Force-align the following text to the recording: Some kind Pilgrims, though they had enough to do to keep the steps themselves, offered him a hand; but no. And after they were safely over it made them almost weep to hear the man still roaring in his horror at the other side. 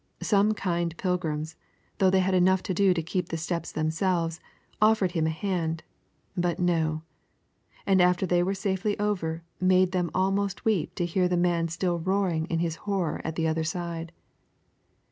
Some 0.23 0.55
kind 0.55 0.97
Pilgrims, 0.97 1.55
though 1.99 2.09
they 2.09 2.21
had 2.21 2.33
enough 2.33 2.63
to 2.63 2.73
do 2.73 2.91
to 2.91 3.03
keep 3.03 3.29
the 3.29 3.37
steps 3.37 3.71
themselves, 3.71 4.39
offered 4.81 5.11
him 5.11 5.27
a 5.27 5.29
hand; 5.29 5.83
but 6.35 6.57
no. 6.57 7.03
And 7.85 8.01
after 8.01 8.25
they 8.25 8.41
were 8.41 8.55
safely 8.55 8.97
over 8.99 9.43
it 9.59 9.63
made 9.63 9.91
them 9.91 10.09
almost 10.15 10.65
weep 10.65 10.95
to 10.95 11.05
hear 11.05 11.27
the 11.27 11.37
man 11.37 11.67
still 11.67 11.99
roaring 11.99 12.47
in 12.47 12.57
his 12.57 12.77
horror 12.89 13.21
at 13.23 13.35
the 13.35 13.47
other 13.47 13.63
side. 13.63 14.11